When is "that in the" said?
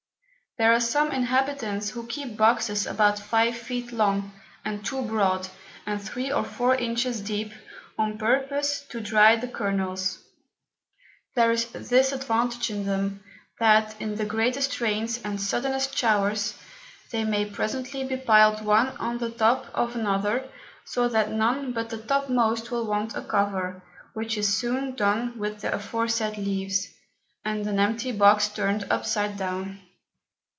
13.61-14.25